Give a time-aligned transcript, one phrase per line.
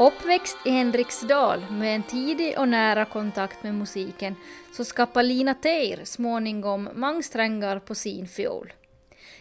[0.00, 4.34] Uppväxt i Henriksdal med en tidig och nära kontakt med musiken
[4.72, 8.72] så skapar Lina Teir småningom många strängar på sin fiol.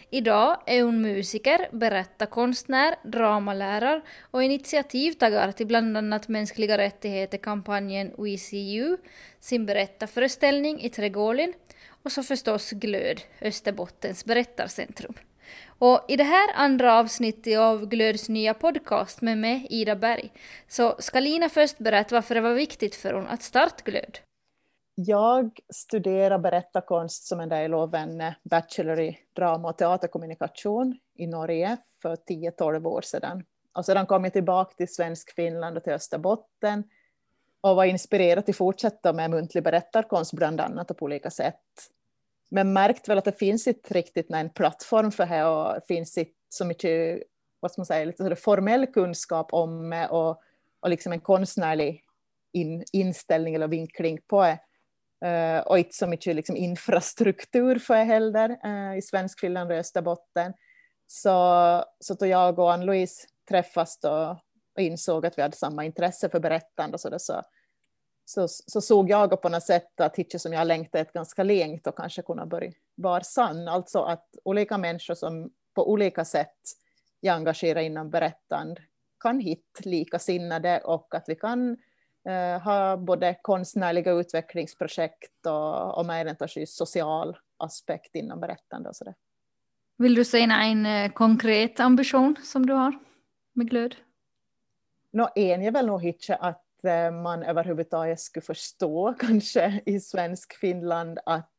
[0.09, 4.01] Idag är hon musiker, berättarkonstnär, dramalärare
[4.31, 8.97] och initiativtagare till bland annat mänskliga rättigheter-kampanjen We See You,
[9.39, 11.53] sin berättarföreställning i Trädgården
[12.03, 15.13] och så förstås Glöd, Österbottens berättarcentrum.
[15.79, 20.31] Och i det här andra avsnittet av Glöds nya podcast med mig, Ida Berg,
[20.67, 24.19] så ska Lina först berätta varför det var viktigt för hon att starta Glöd.
[24.95, 31.77] Jag studerade berättarkonst som en del av en bachelor i drama och teaterkommunikation i Norge
[32.01, 33.43] för 10-12 år sedan.
[33.75, 36.83] Och sedan kom jag tillbaka till svensk Finland och till Österbotten
[37.61, 41.61] och var inspirerad till att fortsätta med muntlig berättarkonst bland annat och på olika sätt
[42.49, 46.31] men märkt väl att det finns inte riktigt en plattform för det och finns inte
[46.49, 47.23] så mycket
[47.59, 50.41] vad ska man säga, lite formell kunskap om och,
[50.79, 52.03] och liksom en konstnärlig
[52.53, 54.59] in, inställning eller vinkling på det.
[55.25, 59.77] Uh, och inte så mycket liksom infrastruktur för det heller uh, i svensk Finland och
[59.77, 60.53] Österbotten.
[61.07, 64.41] Så, så då jag och Ann-Louise träffas då
[64.75, 67.41] och insåg att vi hade samma intresse för berättande så, då, så
[68.29, 71.97] så, så såg jag på något sätt att hitcha som jag längtat ganska länge och
[71.97, 73.67] kanske kunna börja vara sann.
[73.67, 76.57] Alltså att olika människor som på olika sätt
[77.21, 78.81] är engagerade inom berättande
[79.19, 81.77] kan hitta likasinnade och att vi kan
[82.29, 89.03] eh, ha både konstnärliga utvecklingsprojekt och, och med en social aspekt inom berättande och så
[89.03, 89.15] där.
[89.97, 92.99] Vill du säga en eh, konkret ambition som du har
[93.53, 93.95] med glöd?
[95.11, 100.53] Nå, en är väl nog hitcha att Eh, man överhuvudtaget skulle förstå kanske i svensk
[100.53, 101.51] Finland att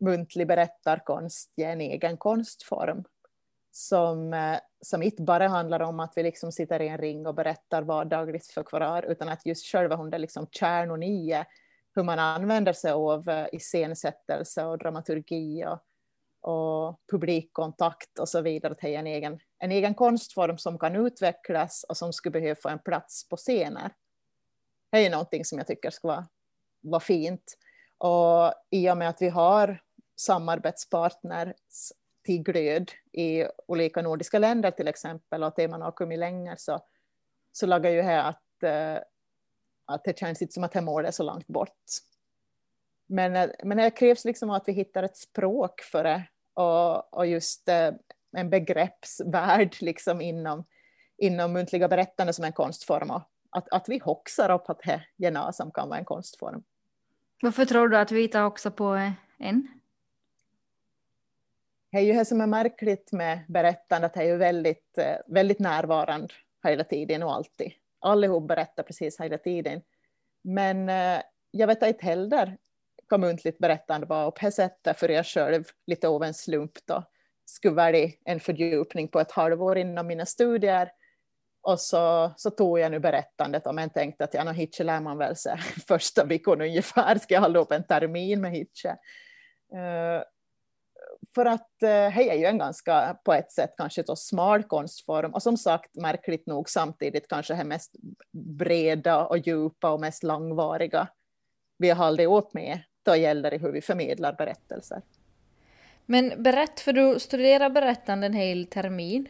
[0.00, 3.04] muntlig berättarkonst är en egen konstform
[3.70, 7.34] som, eh, som inte bara handlar om att vi liksom sitter i en ring och
[7.34, 11.44] berättar vardagligt för kvar, utan att just själva hon är liksom kärnan i
[11.94, 15.78] hur man använder sig av eh, iscensättelse och dramaturgi och,
[16.52, 21.96] och publikkontakt och så vidare till en egen, en egen konstform som kan utvecklas och
[21.96, 23.92] som skulle behöva få en plats på scener.
[24.90, 26.28] Det är någonting som jag tycker ska vara,
[26.80, 27.58] vara fint.
[27.98, 29.82] Och i och med att vi har
[30.20, 31.92] samarbetspartners
[32.24, 36.80] till glöd i olika nordiska länder till exempel och att man har kommit längre så,
[37.52, 39.02] så lagar ju här att, eh,
[39.84, 41.82] att det känns inte som att det målet är så långt bort.
[43.08, 47.26] Men, eh, men det krävs liksom att vi hittar ett språk för det och, och
[47.26, 47.90] just eh,
[48.36, 50.64] en begreppsvärld liksom inom,
[51.18, 55.52] inom muntliga berättande som en konstform och, att, att vi hoxar upp att det gärna
[55.52, 56.62] som kan vara en konstform.
[57.42, 59.68] Varför tror du att vi inte också på en?
[61.90, 65.58] Det är ju det som är märkligt med berättandet, det är ju väldigt, eh, väldigt
[65.58, 67.72] närvarande hela tiden och alltid.
[68.00, 69.82] Allihop berättar precis hela tiden.
[70.42, 72.58] Men eh, jag vet inte heller
[73.10, 77.04] vad muntligt berättande var på det sättet för jag själv lite av en slump då
[77.44, 80.90] skulle välja en fördjupning på ett halvår inom mina studier
[81.68, 85.00] och så, så tog jag nu berättandet och en tänkte att ja, no, Hitche lär
[85.00, 85.56] man väl sig
[85.88, 88.88] första veckan ungefär, ska jag hålla upp en termin med Hitche.
[89.74, 90.22] Uh,
[91.34, 95.34] för att uh, hej är ju en ganska, på ett sätt, kanske då smal konstform
[95.34, 97.96] och som sagt, märkligt nog samtidigt kanske det mest
[98.32, 101.08] breda och djupa och mest långvariga
[101.78, 102.80] vi har hållit åt med.
[103.02, 105.02] Då gäller det hur vi förmedlar berättelser.
[106.06, 109.28] Men berätt, för du studerar berättande en hel termin.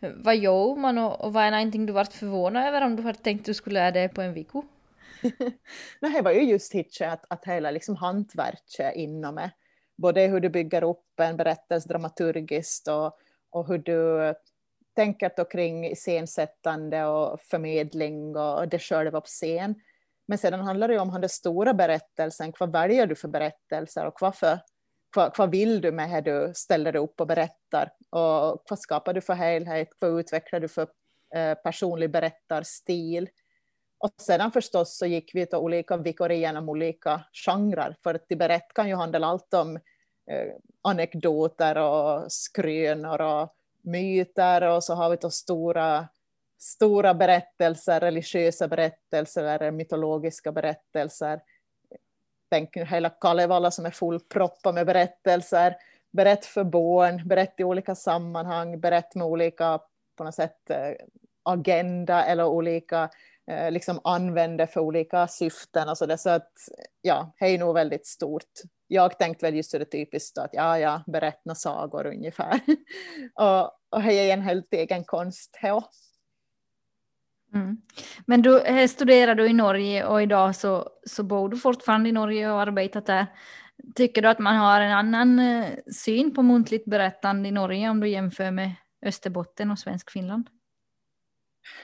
[0.00, 3.18] Vad gör man och, och vad är någonting du varit förvånad över om du hade
[3.18, 4.62] tänkt att du skulle göra det på en vecka?
[6.00, 9.50] Nej, det var ju just hitche att, att hela liksom hantverket inom det.
[9.96, 13.18] Både hur du bygger upp en berättelse dramaturgiskt och,
[13.50, 14.34] och hur du
[14.96, 19.74] tänker då kring iscensättande och förmedling och det själva på scen.
[20.26, 22.52] Men sedan handlar det ju om den stora berättelsen.
[22.60, 24.58] Vad väljer du för berättelser och varför
[25.16, 27.92] vad, vad vill du med det du ställer upp och berättar?
[28.10, 29.88] Och vad skapar du för helhet?
[29.98, 30.86] Vad utvecklar du för
[31.34, 33.28] eh, personlig berättarstil?
[33.98, 38.74] Och sedan förstås så gick vi till olika vikor igenom olika genrer, för att berätt
[38.74, 39.76] kan ju handla allt om
[40.30, 40.52] eh,
[40.82, 46.08] anekdoter och skrönor och myter och så har vi då stora,
[46.58, 51.40] stora berättelser, religiösa berättelser eller mytologiska berättelser
[52.50, 55.76] tänk hela Kalevala som är fullproppad med berättelser.
[56.12, 59.80] Berätt för barn, berätt i olika sammanhang, berätt med olika
[60.16, 60.92] på något sätt eh,
[61.42, 63.10] agenda eller olika
[63.50, 65.88] eh, liksom använder för olika syften.
[65.88, 66.52] Alltså det, så att,
[67.02, 68.60] ja, det är nog väldigt stort.
[68.86, 72.60] Jag tänkte väl just det typiskt att ja, ja, berätta sagor ungefär.
[73.34, 75.56] och, och det är en helt egen konst.
[75.56, 75.82] Här.
[77.54, 77.82] Mm.
[78.26, 82.12] Men du eh, studerar du i Norge och idag så, så bor du fortfarande i
[82.12, 83.26] Norge och arbetat där.
[83.94, 88.00] Tycker du att man har en annan eh, syn på muntligt berättande i Norge om
[88.00, 90.50] du jämför med Österbotten och svensk Finland?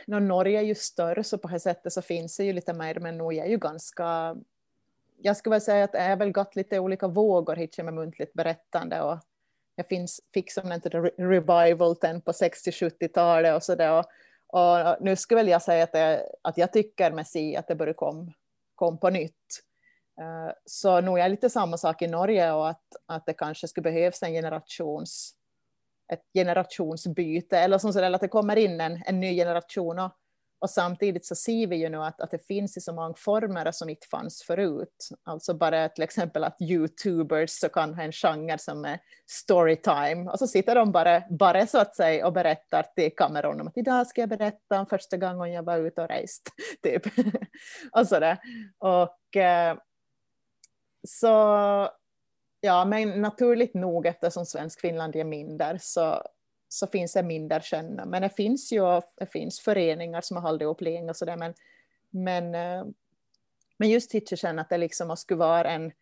[0.07, 2.95] No, Norge är ju större så på det sättet så finns det ju lite mer
[3.01, 4.37] men Norge är ju ganska
[5.19, 8.33] jag skulle väl säga att det är väl gått lite olika vågor hit med muntligt
[8.33, 9.19] berättande och
[9.77, 10.81] jag finns, fick som en
[11.17, 14.05] revival på 60-70-talet och sådär och,
[14.57, 17.75] och nu skulle väl jag säga att, det, att jag tycker med si att det
[17.75, 18.33] börjar komma
[18.75, 19.63] kom på nytt.
[20.21, 23.83] Eh, så nog är lite samma sak i Norge och att, att det kanske skulle
[23.83, 25.33] behövas en generations
[26.13, 30.13] ett generationsbyte eller som så att det kommer in en, en ny generation och,
[30.67, 33.73] och samtidigt så ser vi ju nu att, att det finns i så många former
[33.73, 35.09] som inte fanns förut.
[35.25, 40.39] Alltså bara till exempel att youtubers så kan ha en genre som är storytime och
[40.39, 44.07] så sitter de bara, bara så att säga och berättar till kameran om att idag
[44.07, 46.43] ska jag berätta om första gången jag var ute och rest.
[46.83, 47.03] Typ.
[47.93, 48.39] och sådär.
[48.79, 49.77] Och eh,
[51.09, 51.29] så
[52.61, 56.23] ja, men naturligt nog eftersom svensk Finland är mindre så
[56.69, 58.05] så finns det mindre känna.
[58.05, 61.37] Men det finns ju det finns föreningar som har hållit upp länge och sådär.
[61.37, 61.55] Men,
[62.11, 62.85] men, eh,
[63.79, 65.93] men just känna att det liksom skulle vara en,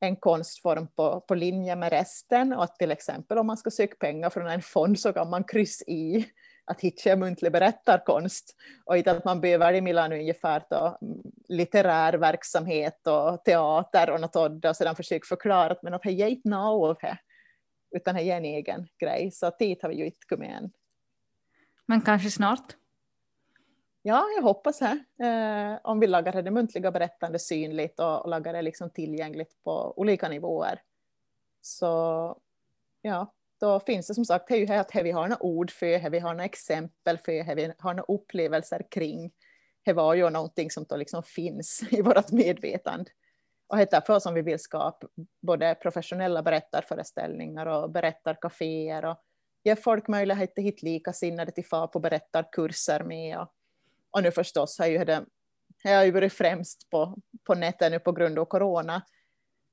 [0.00, 3.96] en konstform på, på linje med resten och att till exempel om man ska söka
[4.00, 6.26] pengar från en fond så kan man kryssa i
[6.64, 12.12] att hitta muntlig berättarkonst och inte att man behöver i Milano ungefär då, mm, litterär
[12.12, 16.56] verksamhet och teater och något och sedan försöka förklara att men att det är inte
[16.56, 17.18] av det
[17.90, 19.30] utan det är en egen grej.
[19.30, 20.70] Så dit har vi ju inte kommit än.
[21.86, 22.76] Men kanske snart?
[24.02, 25.24] Ja, jag hoppas det.
[25.26, 29.98] Eh, om vi lagar det muntliga berättande synligt och, och lagar det liksom tillgängligt på
[29.98, 30.82] olika nivåer.
[31.60, 32.36] Så
[33.02, 35.70] ja, då finns det som sagt, det är ju här att vi har några ord
[35.70, 39.30] för det, vi har några exempel för det, vi har några upplevelser kring.
[39.84, 43.10] Det var ju någonting som då liksom finns i vårt medvetande
[43.68, 45.06] och det är som vi vill skapa
[45.42, 49.16] både professionella berättarföreställningar och berättarkaféer och
[49.64, 53.38] ge folk möjlighet att hitta likasinnade till far på berättarkurser med.
[53.38, 53.48] Och,
[54.10, 55.24] och nu förstås har ju det,
[55.84, 57.16] har ju varit främst på,
[57.46, 59.02] på nätet nu på grund av corona.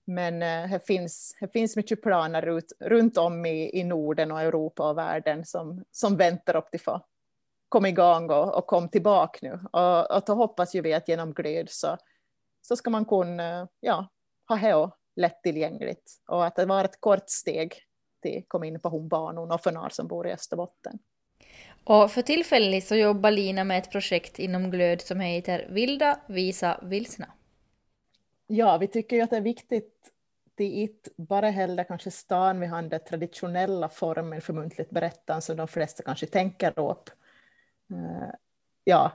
[0.07, 4.41] Men eh, det finns, det finns mycket planer ut, runt om i, i Norden och
[4.41, 7.01] Europa och världen som, som väntar upp till få
[7.69, 9.59] komma igång och, och kom tillbaka nu.
[9.71, 11.98] Och, och då hoppas ju vi att genom Glöd så
[12.67, 14.07] så ska man kunna ja,
[14.47, 17.73] ha det lättillgängligt och att det var ett kort steg
[18.21, 21.00] till att komma in på hundbanan och för några som bor i Österbotten.
[21.83, 26.79] Och för tillfället så jobbar Lina med ett projekt inom Glöd som heter Vilda visa
[26.83, 27.25] vilsna.
[28.47, 30.12] Ja, vi tycker ju att det är viktigt
[30.56, 35.41] det är inte bara heller kanske stan vi har den traditionella formen för muntligt berättande
[35.41, 37.09] som de flesta kanske tänker upp.
[37.91, 38.29] Uh,
[38.83, 39.12] ja,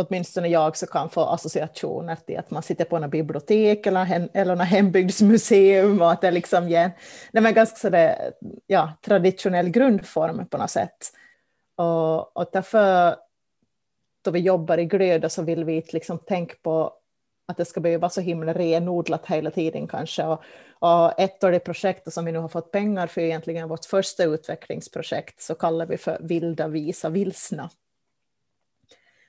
[0.00, 4.28] åtminstone jag så kan få associationer till att man sitter på något bibliotek eller, hem,
[4.34, 6.90] eller något hembygdsmuseum och att det liksom ger
[7.32, 8.32] det är ganska sådär,
[8.66, 11.12] ja, traditionell grundform på något sätt.
[11.76, 13.16] Och, och därför
[14.22, 16.92] då vi jobbar i Glöda så vill vi liksom tänka på
[17.50, 20.24] att det ska behöva vara så himla renodlat hela tiden kanske.
[20.24, 20.42] Och,
[20.78, 24.24] och ett av de projekt som vi nu har fått pengar för egentligen vårt första
[24.24, 27.70] utvecklingsprojekt så kallar vi för Vilda visa vilsna.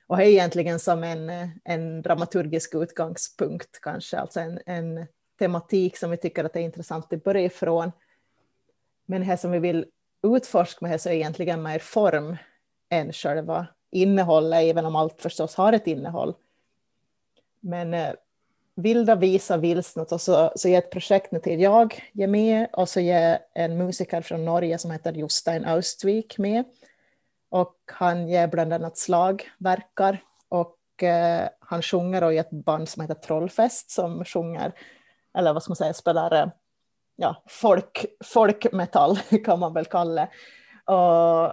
[0.06, 1.30] Och det är egentligen som en,
[1.64, 5.06] en dramaturgisk utgångspunkt kanske, alltså en, en
[5.38, 7.92] tematik som vi tycker att det är intressant att börja ifrån.
[9.06, 9.86] Men det som vi vill
[10.22, 12.36] utforska med det så är egentligen mer form
[12.90, 16.34] än själva innehållet, även om allt förstås har ett innehåll.
[17.60, 18.12] Men eh,
[18.74, 22.88] vilda visa vilsnat och så, så ger ett projekt nu till jag ger med och
[22.88, 26.64] så ger en musiker från Norge som heter Jostein Austvik med.
[27.52, 30.18] Och han ger bland annat slagverkar
[30.48, 34.72] och eh, han sjunger i ett band som heter Trollfest som sjunger,
[35.34, 36.46] eller vad ska man säga, spelar eh,
[37.16, 40.28] ja, folk, folkmetall kan man väl kalla det.
[40.92, 41.52] Och,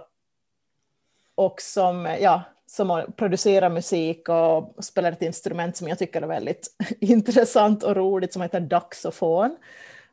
[1.34, 6.76] och som, ja, som producerar musik och spelar ett instrument som jag tycker är väldigt
[7.00, 9.56] intressant och roligt som heter daxofon,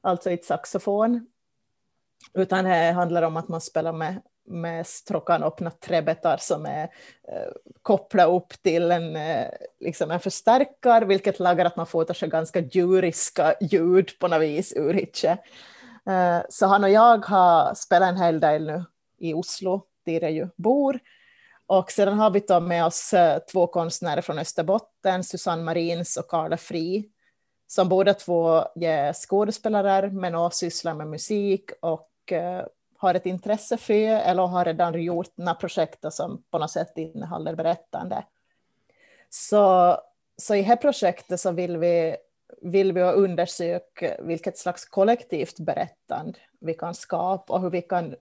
[0.02, 1.28] alltså ett saxofon.
[2.34, 6.84] Utan det handlar om att man spelar med med stråkan öppna träbetar som är
[7.28, 7.52] eh,
[7.82, 9.48] kopplade upp till en, eh,
[9.80, 14.74] liksom en förstärkare, vilket lagar att man får sig ganska djuriska ljud på något vis
[14.76, 15.38] ur hitche.
[16.10, 18.84] Eh, så han och jag har spelat en hel del nu
[19.18, 21.00] i Oslo, där jag ju bor.
[21.68, 26.28] Och sedan har vi tagit med oss eh, två konstnärer från Österbotten, Susanne Marins och
[26.28, 27.10] Carla Fri,
[27.68, 32.66] som båda två är skådespelare men också sysslar med musik och eh,
[32.98, 37.56] har ett intresse för eller har redan gjort några projekt som på något sätt innehåller
[37.56, 38.24] berättande.
[39.30, 39.98] Så,
[40.38, 42.18] så i det här projektet så vill vi,
[42.62, 48.16] vill vi undersöka vilket slags kollektivt berättande vi kan skapa och hur vi kan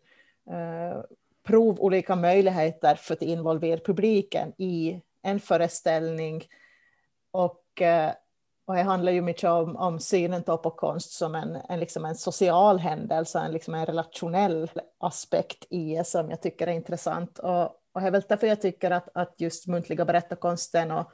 [0.50, 1.00] eh,
[1.42, 6.44] prova olika möjligheter för att involvera publiken i en föreställning.
[7.30, 8.12] Och, eh,
[8.66, 12.16] och det handlar ju mycket om, om synen på konst som en, en, liksom en
[12.16, 17.38] social händelse, en, liksom en relationell aspekt i det som jag tycker är intressant.
[17.38, 21.12] Och, och det är väl därför jag tycker att, att just muntliga berättarkonsten och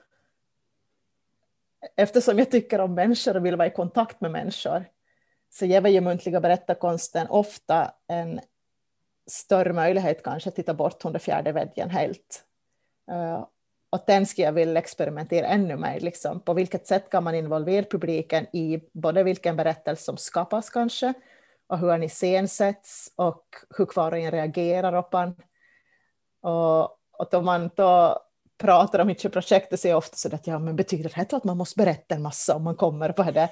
[1.96, 4.84] eftersom jag tycker om människor och vill vara i kontakt med människor
[5.50, 8.40] så ger ju muntliga berättarkonsten ofta en
[9.26, 12.44] större möjlighet kanske att titta bort från den fjärde väggen helt.
[13.10, 13.46] Eh,
[13.92, 16.00] och den skulle jag vilja experimentera ännu mer.
[16.00, 16.40] Liksom.
[16.40, 21.12] På vilket sätt kan man involvera publiken i både vilken berättelse som skapas kanske
[21.66, 23.44] och hur den iscensätts och
[23.78, 25.34] hur kvar och en reagerar på den.
[26.42, 26.82] Och,
[27.18, 28.20] och då man då
[28.58, 31.44] pratar om mycket projektet så är det ofta så att ja, men betyder det att
[31.44, 33.48] man måste berätta en massa om man kommer på det?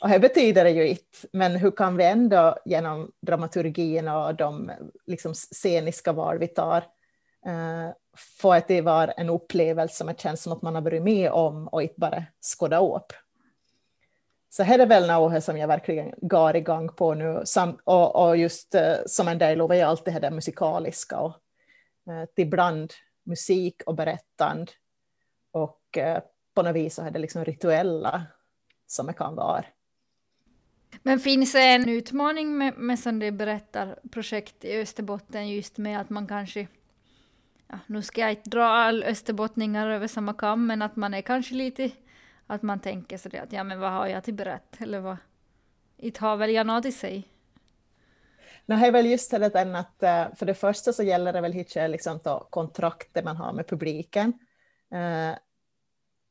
[0.00, 4.70] Och det betyder det ju inte, men hur kan vi ändå genom dramaturgin och de
[5.06, 6.84] liksom, sceniska val vi tar
[7.46, 7.92] Eh,
[8.40, 11.30] för att det var en upplevelse som det känns som att man har varit med
[11.30, 13.12] om och inte bara skåda upp.
[14.50, 17.42] Så här är väl något som jag verkligen går igång på nu,
[17.84, 21.36] och, och, just uh, som en del av är alltid det musikaliska och
[22.06, 22.92] eh, uh, ibland
[23.26, 24.72] musik och berättande
[25.52, 26.18] och uh,
[26.54, 28.26] på något vis så är det liksom rituella
[28.86, 29.64] som det kan vara.
[31.02, 36.10] Men finns det en utmaning med, med som berättar, projekt i Österbotten just med att
[36.10, 36.66] man kanske
[37.74, 41.22] ja, nu ska jag inte dra all österbottningar över samma kam, men att man är
[41.22, 41.90] kanske lite,
[42.46, 45.16] att man tänker sådär att ja men vad har jag till berätt, eller vad,
[45.96, 47.28] inte har väl jag något i sig.
[48.66, 49.46] Nej, det är väl just det
[49.78, 53.68] att eh, för det första så gäller det väl hitcha liksom kontraktet man har med
[53.68, 54.32] publiken.
[54.94, 55.38] Eh,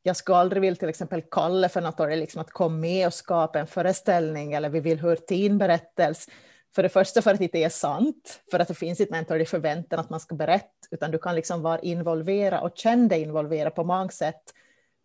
[0.04, 3.60] jag skulle aldrig vilja till exempel kalla för något liksom att komma med och skapa
[3.60, 6.32] en föreställning eller vi vill höra till en berättelse.
[6.76, 9.42] För det första för att det inte är sant, för att det finns inte en
[9.42, 13.22] i förväntan att man ska berätta, utan du kan liksom vara involverad och känna dig
[13.22, 14.54] involverad på många sätt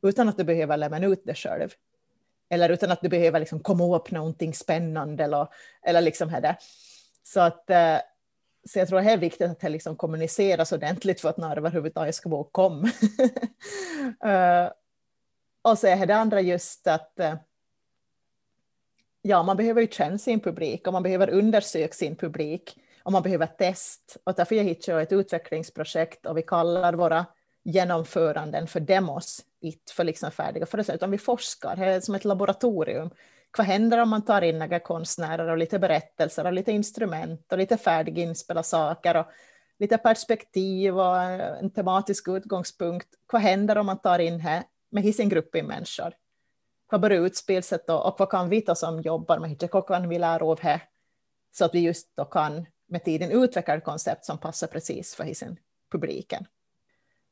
[0.02, 1.68] utan att du behöver lämna ut det själv.
[2.50, 5.48] Eller utan att du behöver liksom komma upp någonting spännande eller,
[5.82, 6.56] eller liksom det.
[7.22, 7.96] Så, att, eh,
[8.66, 12.14] så jag tror det är viktigt att det liksom kommuniceras ordentligt för att några överhuvudtaget
[12.14, 12.90] ska våga komma.
[14.25, 14.70] uh,
[15.62, 17.34] och så är det andra just att uh,
[19.22, 23.22] ja, man behöver ju känna sin publik och man behöver undersöka sin publik och man
[23.22, 24.16] behöver test.
[24.25, 27.26] Och därför jag hittar ett utvecklingsprojekt och vi kallar våra
[27.64, 32.25] genomföranden för demos, inte för liksom färdiga föreställningar, utan vi forskar, det är som ett
[32.25, 33.10] laboratorium.
[33.58, 37.58] Vad händer om man tar in några konstnärer och lite berättelser och lite instrument och
[37.58, 39.26] lite färdiginspelade saker och
[39.78, 43.08] lite perspektiv och en tematisk utgångspunkt.
[43.32, 46.12] Vad händer om man tar in här med sin grupp i människor?
[46.90, 50.18] Vad börjar utspelset då och vad kan vi då som jobbar med Hitchcock kan vi
[50.18, 50.83] lära av här
[51.52, 55.35] så att vi just då kan med tiden utveckla ett koncept som passar precis för
[55.35, 55.57] sin
[55.92, 56.47] publiken.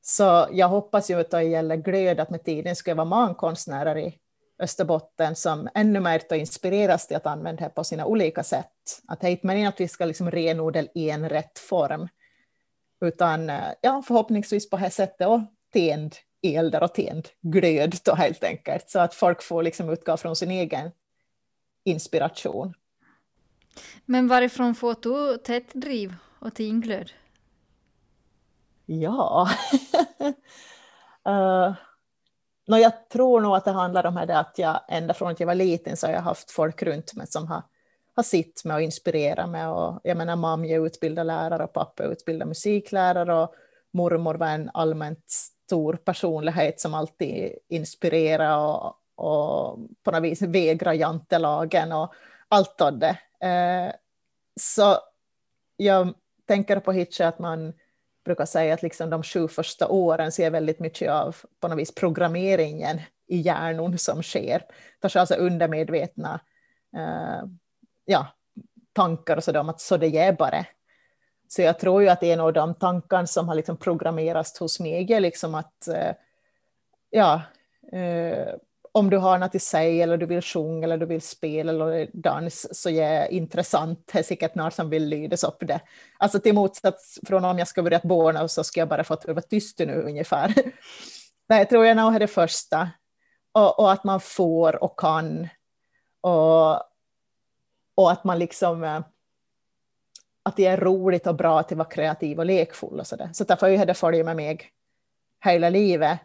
[0.02, 3.98] Så jag hoppas ju att det gäller glöd att med tiden ska vara många konstnärer
[3.98, 4.18] i
[4.58, 8.72] Österbotten som ännu mer inspireras till att använda det på sina olika sätt.
[9.08, 12.08] Att det är inte meningen att vi ska liksom renodla i en rätt form,
[13.00, 15.40] utan eh, ja, förhoppningsvis på det här sättet och
[15.72, 20.36] tänd elder och tänd glöd då helt enkelt, så att folk får liksom utgå från
[20.36, 20.90] sin egen
[21.84, 22.74] inspiration.
[24.04, 27.10] Men varifrån får du tätt driv och tinglöd?
[28.86, 29.48] Ja,
[31.28, 31.74] uh,
[32.66, 35.46] no, jag tror nog att det handlar om det att jag ända från att jag
[35.46, 37.62] var liten så har jag haft folk runt mig som har,
[38.16, 39.66] har sitt med och inspirerat mig.
[39.66, 43.54] Och, jag menar, mamma är utbildad lärare och pappa är utbildad musiklärare och
[43.92, 45.34] mormor var en allmänt
[45.66, 52.14] stor personlighet som alltid inspirerar och, och på något vis vägrar jantelagen och
[52.48, 53.18] allt av det.
[53.46, 53.92] Eh,
[54.60, 54.96] så
[55.76, 56.14] jag
[56.46, 57.72] tänker på Hitche att man
[58.24, 61.94] brukar säga att liksom de sju första åren ser väldigt mycket av på något vis
[61.94, 64.62] programmeringen i hjärnan som sker.
[65.00, 66.40] Kanske alltså undermedvetna
[66.96, 67.48] eh,
[68.04, 68.26] ja,
[68.92, 70.66] tankar och sådär om att så det är bara.
[71.48, 75.12] Så jag tror ju att en av de tankar som har liksom programmerats hos mig
[75.12, 76.12] är liksom att eh,
[77.10, 77.42] ja,
[77.92, 78.54] eh,
[78.92, 82.10] om du har något i sig eller du vill sjunga eller du vill spela eller
[82.12, 84.10] dans så är det intressant.
[84.12, 85.80] Det är säkert någon som vill lydas upp det.
[86.18, 89.42] Alltså till motsats från om jag ska börja borna så ska jag bara få vara
[89.42, 90.54] tyst nu ungefär.
[91.48, 92.90] Det tror jag nog är det första.
[93.52, 95.48] Och, och, att man får och kan.
[96.20, 96.74] Och,
[97.94, 99.00] och att man liksom eh,
[100.46, 103.30] att det är roligt och bra att vara kreativ och lekfull och sådär.
[103.32, 104.60] Så därför har det följt med mig
[105.44, 106.18] hela livet.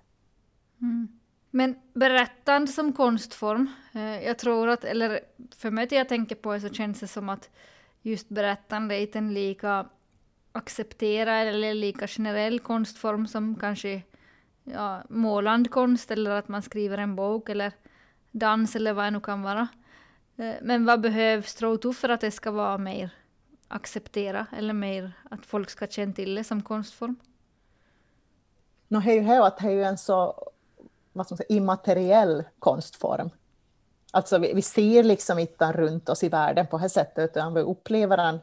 [0.82, 1.08] Mm.
[1.52, 5.20] Men berättande som konstform, eh, jag tror att, eller
[5.58, 7.50] för mig det jag tänker på så känns det som att
[8.02, 9.86] just berättande är inte en lika
[10.52, 14.02] accepterad eller lika generell konstform som kanske
[14.64, 17.72] ja, målande konst eller att man skriver en bok eller
[18.32, 19.68] dans eller vad det nu kan vara.
[20.38, 23.12] Eh, men vad behövs tror du för att det ska vara mer
[23.72, 27.16] acceptera eller mer att folk ska känna till det som konstform?
[28.88, 30.52] No, det är ju här att det är ju en så
[31.14, 33.30] vad ska man säga, immateriell konstform.
[34.12, 37.62] Alltså vi, vi ser liksom inte runt oss i världen på det sättet, utan vi
[37.62, 38.40] upplever den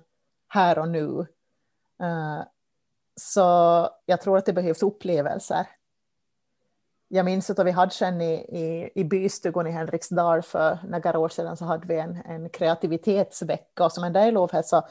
[0.49, 1.27] här och nu.
[2.03, 2.43] Uh,
[3.17, 5.67] så jag tror att det behövs upplevelser.
[7.09, 11.29] Jag minns att vi hade sen i, i, i bystugan i Henriksdal för några år
[11.29, 14.89] sedan så hade vi en, en kreativitetsvecka och som en del av det så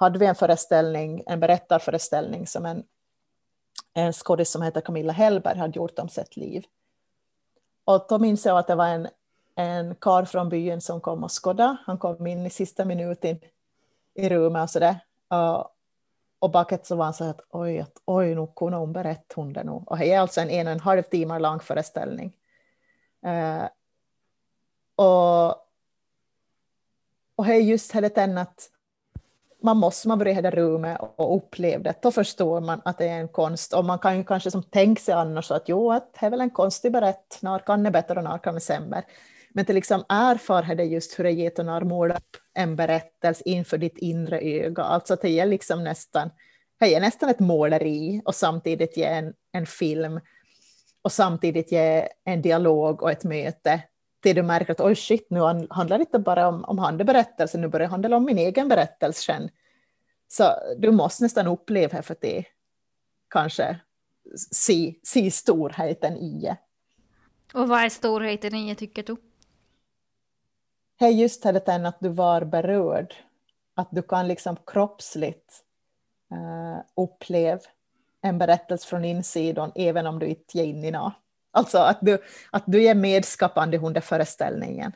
[0.00, 2.84] hade vi en föreställning, en berättarföreställning som en,
[3.94, 6.64] en skådis som heter Camilla Hellberg hade gjort om sitt liv.
[7.84, 9.08] Och då minns jag att det var en,
[9.54, 11.76] en kar från byn som kom och skådade.
[11.86, 13.40] Han kom in i sista minuten
[14.14, 15.00] i rummet och sådär.
[15.34, 15.66] Uh,
[16.38, 19.52] och bakåt så var han så att oj, att, oj, nu kunde hon berätta hon
[19.52, 19.70] det nu.
[19.70, 22.32] Och det är alltså en en och en halv timme lång föreställning.
[23.22, 23.64] Eh,
[24.94, 25.48] och,
[27.34, 28.70] och det är just det att
[29.62, 33.08] man måste man vara i det rummet och uppleva det, då förstår man att det
[33.08, 33.72] är en konst.
[33.72, 36.40] Och man kan ju kanske som tänka sig annars att jo, att det är väl
[36.40, 39.02] en konstig berätt, när kan det bättre och när kan det sämre.
[39.54, 43.98] Men till liksom erfar det just hur det ger när upp en berättelse inför ditt
[43.98, 44.82] inre öga.
[44.82, 46.30] Alltså att det är liksom nästan,
[46.80, 50.20] det är nästan ett måleri och samtidigt ge en, en film
[51.02, 53.82] och samtidigt ge en dialog och ett möte
[54.20, 57.68] till du märker att oj shit, nu handlar det inte bara om, om handeberättelsen, nu
[57.68, 59.50] börjar det handla om min egen berättelse sen.
[60.28, 60.44] Så
[60.78, 62.44] du måste nästan uppleva för att det
[63.28, 63.80] kanske
[64.52, 66.56] se, se storheten i det.
[67.54, 69.16] Och vad är storheten i det tycker du?
[70.98, 73.14] Är just det att du var berörd.
[73.74, 75.64] Att du kan liksom kroppsligt
[76.32, 77.60] uh, uppleva
[78.22, 81.12] en berättelse från insidan även om du inte är inne i något.
[81.50, 82.18] Alltså att du,
[82.50, 84.92] att du är medskapande under föreställningen.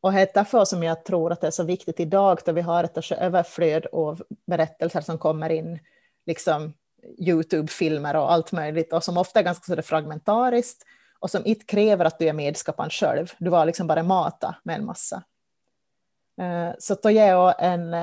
[0.00, 2.60] Och det är därför som jag tror att det är så viktigt idag då vi
[2.60, 5.78] har ett överflöd av berättelser som kommer in,
[6.26, 6.74] liksom
[7.18, 10.84] Youtube-filmer och allt möjligt, och som ofta är ganska så fragmentariskt
[11.18, 13.32] och som inte kräver att du är medskaparen själv.
[13.38, 15.22] Du var liksom bara mata med en massa.
[16.40, 17.94] Eh, så då ger jag en,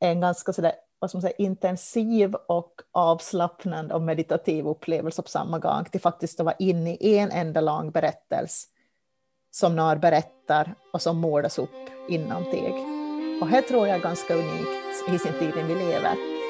[0.00, 0.72] en ganska så
[1.04, 6.40] vad ska man säga, intensiv och avslappnande och meditativ upplevelse på samma gång till faktiskt
[6.40, 8.68] att vara inne i en enda lång berättelse
[9.50, 11.70] som NAR berättar och som målas upp
[12.08, 12.74] inom teg.
[13.42, 16.43] Och det tror jag är ganska unikt i sin tid vi lever.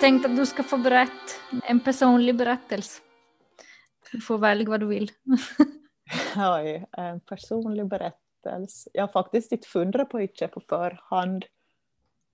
[0.00, 1.12] Jag tänkte att du ska få berätta
[1.64, 3.02] en personlig berättelse.
[4.12, 5.10] Du får välja vad du vill.
[6.36, 8.90] Oj, en personlig berättelse.
[8.92, 11.44] Jag har faktiskt inte funderat på det på förhand.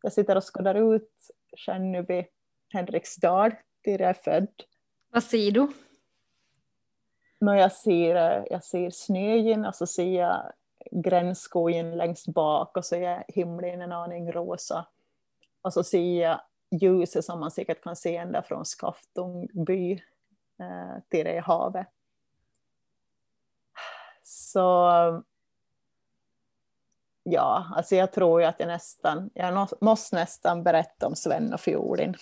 [0.03, 1.11] Jag sitter och skådar ut
[1.57, 2.27] Kännuby,
[2.73, 3.51] Henriksdal,
[3.85, 4.49] där jag är född.
[5.13, 5.69] Vad ser du?
[7.41, 10.53] När jag ser, jag ser snöjen och så ser jag
[10.91, 14.87] gränsskogen längst bak och så är himlen en aning rosa.
[15.63, 16.41] Och så ser jag
[16.79, 19.93] ljuset som man säkert kan se ända från Skaftungby
[20.61, 21.87] eh, till det havet.
[24.23, 24.91] Så
[27.23, 31.61] ja, alltså jag tror ju att jag nästan, jag måste nästan berätta om Sven och
[31.61, 32.15] Fjolin.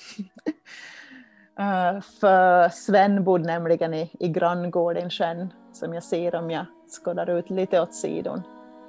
[1.60, 7.30] uh, för Sven bodde nämligen i, i granngården sen, som jag ser om jag skådar
[7.30, 8.42] ut lite åt sidan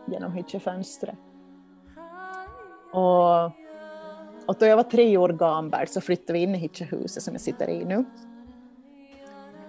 [0.08, 1.17] genom hyttfönstret.
[2.93, 3.64] Och
[4.47, 7.41] och då jag var tre år gammal så flyttade vi in i huset som jag
[7.41, 8.05] sitter i nu.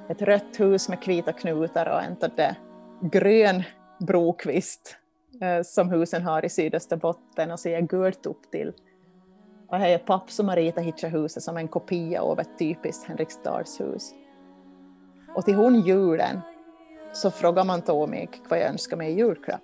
[0.08, 2.54] Ett rött hus med kvita knutar och en
[3.00, 3.62] grön
[4.00, 4.96] brokvist
[5.40, 8.72] eh, som husen har i sydöstra botten och så är gult upp till.
[9.68, 14.14] Och här är papp som har ritat huset som en kopia av ett typiskt Henriksdalshus.
[15.34, 16.40] Och till hon julen
[17.12, 19.62] så frågade man då mig vad jag önskade mig i julklapp.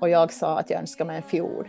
[0.00, 1.66] Och jag sa att jag önskade mig en fiol.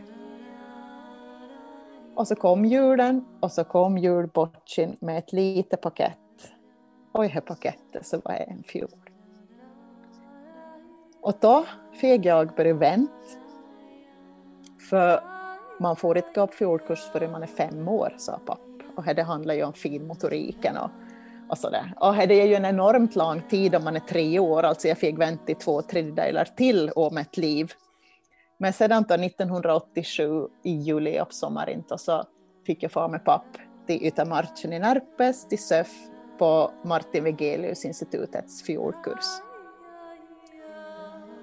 [2.15, 6.17] Och så kom julen och så kom julbotchen med ett litet paket.
[7.11, 8.89] Och i det paketet så var det en fjol.
[11.21, 13.13] Och då fick jag börja vänta.
[14.89, 15.23] För
[15.79, 18.57] man får inte gå på fjolkurs förrän man är fem år, sa pappa.
[18.95, 20.89] Och det handlar ju om finmotoriken och,
[21.49, 21.93] Och, så där.
[21.99, 24.97] och det är ju en enormt lång tid om man är tre år, alltså jag
[24.97, 27.71] fick vänta i två tredjedelar till om ett liv.
[28.57, 32.23] Men sedan då 1987 i juli och sommaren så
[32.65, 35.91] fick jag fara med papp till Ytamarchen i Närpes till SÖF
[36.39, 39.25] på Martin Wegelius institutets fiolkurs.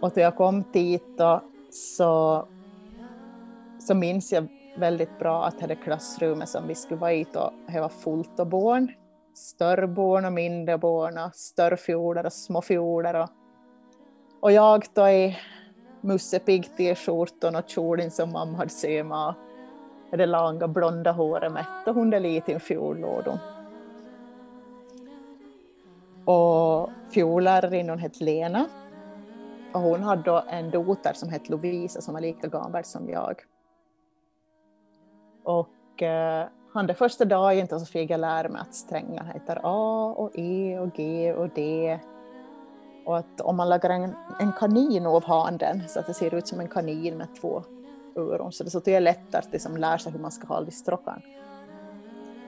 [0.01, 2.45] Och då jag kom dit då, så,
[3.79, 7.81] så minns jag väldigt bra att det klassrummet som vi skulle vara i då, det
[7.81, 8.93] var fullt av barn.
[9.35, 13.15] Större barn och mindre barn och större fioler och små fioler.
[13.15, 13.29] Och,
[14.41, 15.03] och jag då
[16.01, 19.37] Musse Pigg t-skjortan och kjolen som mamma hade sömat.
[20.11, 23.39] det långa blonda håret mätte och hon är liten fiollådan.
[26.25, 28.67] Och fiolläraren hette Lena
[29.73, 33.35] och hon hade då en dotter som hette Lovisa som var lika gammal som jag.
[35.45, 40.15] Och eh, han den första dagen så fick jag lära mig att strängar heter A
[40.17, 41.99] och E och G och D.
[43.11, 46.49] Och att om man lägger en, en kanin av handen så att det ser ut
[46.49, 47.63] som en kanin med två
[48.17, 50.69] öron så det så det är lättare att liksom lära sig hur man ska hålla
[50.69, 51.23] i stråkan.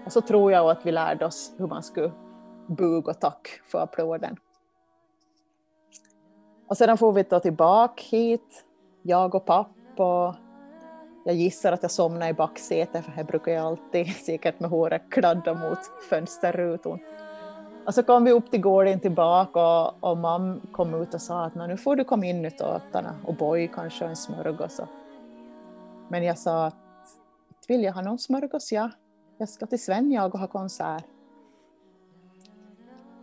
[0.06, 2.12] Och så tror jag att vi lärde oss hur man skulle
[2.66, 4.36] buga och tack för applåden.
[6.68, 8.64] Och sedan får vi då tillbaka hit,
[9.02, 10.36] jag och pappa.
[11.24, 15.02] Jag gissar att jag somnade i baksätet, för här brukar jag alltid, säkert med håret
[15.10, 15.78] kladda mot
[16.10, 16.98] fönsterrutan.
[17.86, 21.44] Och så kom vi upp till gården tillbaka och, och mamma kom ut och sa
[21.44, 24.80] att nu får du komma in ut och äta och boj kanske en smörgås.
[26.08, 26.74] Men jag sa att
[27.68, 28.72] vill jag ha någon smörgås?
[28.72, 28.90] Ja,
[29.38, 31.04] jag ska till Sven jag och ha konsert.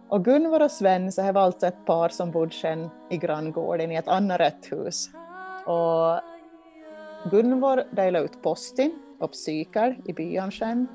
[0.09, 3.91] Och Gunvor och Sven så här var alltså ett par som bodde sen i granngården
[3.91, 5.09] i ett annat rätthus.
[5.65, 6.21] Och
[7.31, 10.87] Gunvor delade ut posten och psykar i byn sen.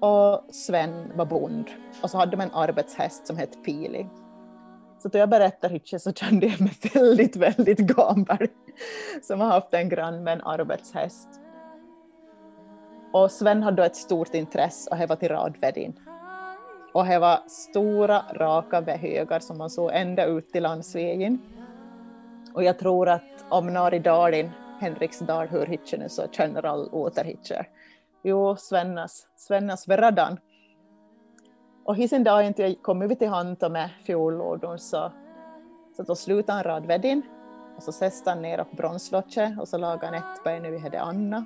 [0.00, 1.70] Och Sven var bond.
[2.02, 4.06] Och så hade de en arbetshäst som hette Pili.
[4.98, 8.48] Så då jag berättar Hitche så kände jag mig väldigt, väldigt gammal
[9.22, 11.28] som har haft en grann med en arbetshäst.
[13.12, 16.00] Och Sven hade då ett stort intresse och det var till radvärdin.
[16.92, 21.38] Och det var stora raka högar som man såg ända ut till landsvägen.
[22.54, 27.68] Och jag tror att om Nari i dalen, Henriksdal, hör hitchen så känner all återhitcher.
[28.22, 30.38] Jo, Svennas, Svennas verradan.
[31.84, 35.12] Och hissen dag inte kom vi till Hanta med fjollådor så,
[35.96, 37.22] så då slutade han radväddin
[37.76, 40.78] och så säste han ner på bronslocket och så lagade han ett ben när vi
[40.78, 41.44] hade Anna.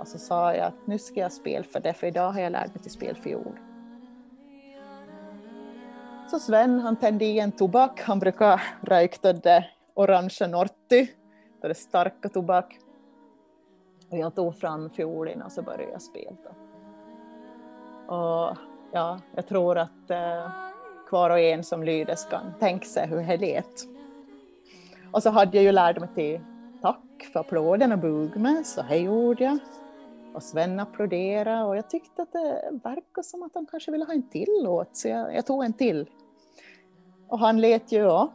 [0.00, 2.52] Och så sa jag att nu ska jag spela för det, för idag har jag
[2.52, 3.58] lärt mig till spel fiol.
[6.30, 11.06] Så Sven han tände i en tobak, han brukar röka det orangea Norty,
[11.60, 12.78] det är starka tobak.
[14.10, 16.50] Och jag tog fram fiolen och så började jag spela.
[18.06, 18.56] Och
[18.92, 20.50] ja, jag tror att eh,
[21.08, 23.86] kvar och en som lydes kan tänka sig hur det lät.
[25.12, 26.40] Och så hade jag ju lärt mig till
[26.82, 29.58] tack för applåden och bug med, så här gjorde jag.
[30.34, 34.12] Och Sven applåderade och jag tyckte att det verkade som att han kanske ville ha
[34.12, 36.10] en till låt, så jag, jag tog en till.
[37.28, 38.32] Och han lät ju ja,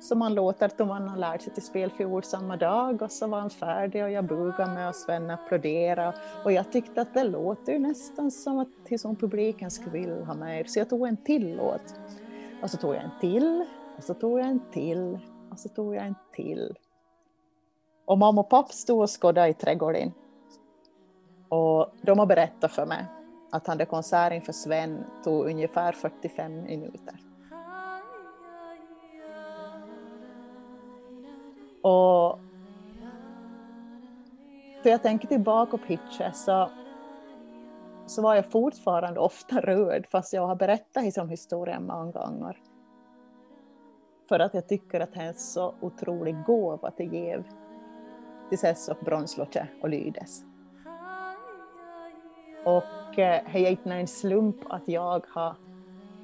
[0.00, 3.40] som man låter då man har lärt sig till spelfiol samma dag och så var
[3.40, 7.72] han färdig och jag bugade med och Sven applåderade och jag tyckte att det låter
[7.72, 11.16] ju nästan som att till som publiken skulle vilja ha mer så jag tog en
[11.16, 11.94] till låt.
[12.62, 13.64] Och så tog jag en till
[13.96, 15.18] och så tog jag en till
[15.50, 16.78] och så tog jag en till.
[18.04, 20.12] Och mamma och pappa stod och skådade i trädgården.
[21.48, 23.04] Och de har berättat för mig
[23.50, 27.27] att han konsert inför Sven tog ungefär 45 minuter.
[31.82, 32.38] Och
[34.82, 36.70] När jag tänker tillbaka på Pitcher så,
[38.06, 42.56] så var jag fortfarande ofta rörd fast jag har berättat om historien många gånger.
[44.28, 47.44] För att jag tycker att det är en så otrolig gåva till Gev,
[48.48, 50.44] till Sess och Bronslotte och Lydes.
[52.64, 55.56] Och eh, det är inte en slump att jag har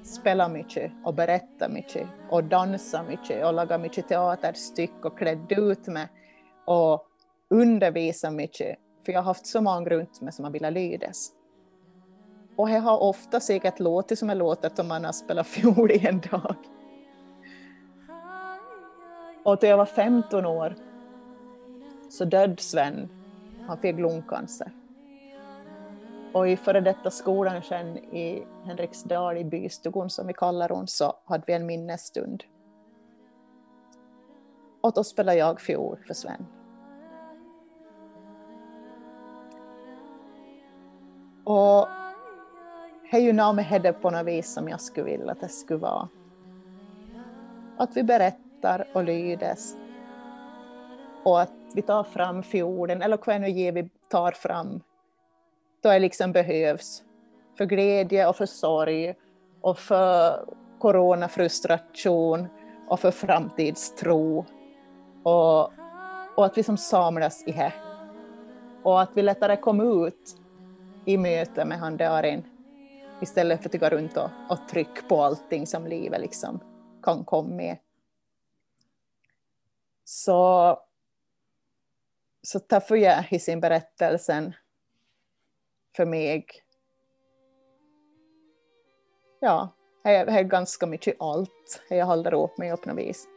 [0.04, 5.86] Spela mycket och berätta mycket och dansa mycket och laga mycket teaterstyck och klädd ut
[5.86, 6.08] mig
[6.64, 7.06] och
[7.50, 8.78] undervisa mycket.
[9.04, 11.32] För jag har haft så många runt mig som har velat lydas.
[12.56, 16.06] Och det har ofta säkert låtit som det låtit om man har spelat fiol i
[16.06, 16.56] en dag.
[19.44, 20.74] Och när jag var 15 år
[22.10, 23.08] så död Sven.
[23.66, 24.72] Han fick lungcancer.
[26.34, 31.12] Och i före detta skolan sen i Henriksdal i bystugan som vi kallar hon så
[31.24, 32.44] hade vi en minnesstund.
[34.80, 36.46] Och då spelade jag fiol för Sven.
[41.44, 41.88] Och
[43.10, 45.48] det är ju något med det på något vis som jag skulle vilja att det
[45.48, 46.08] skulle vara.
[47.76, 49.76] Att vi berättar och lydes.
[51.24, 54.80] Och att vi tar fram fjorden, eller vad nu ger vi tar fram,
[55.84, 57.02] då det liksom behövs.
[57.58, 59.14] För glädje och för sorg
[59.60, 60.44] och för
[60.78, 62.48] coronafrustration
[62.88, 64.46] och för framtidstro.
[65.22, 65.72] Och,
[66.36, 67.72] och att vi som samlas i det.
[68.82, 70.36] Och att vi lättare kommer ut
[71.04, 72.44] i möte med han Darin
[73.20, 76.60] istället för att gå runt och, och trycka på allting som livet liksom
[77.02, 77.78] kan komma med.
[80.04, 80.78] Så,
[82.42, 84.54] så därför jag i sin berättelsen
[85.96, 86.46] för mig
[89.40, 93.28] ja, det är ganska mycket allt jag håller upp mig på något vis.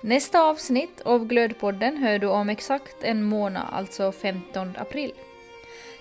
[0.00, 5.12] Nästa avsnitt av Glödpodden hör du om exakt en månad, alltså 15 april.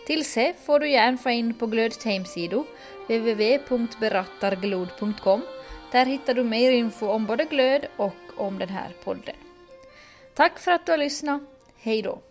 [0.08, 2.64] Tills se får du gärna få in på Glöds hemsida
[3.08, 5.42] www.berattarglod.com.
[5.92, 9.36] Där hittar du mer info om både Glöd och om den här podden.
[10.34, 11.42] Tack för att du har lyssnat.
[11.76, 12.22] Hej då!